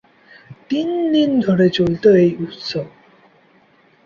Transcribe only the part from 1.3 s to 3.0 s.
ধরে চলত এই উৎসব।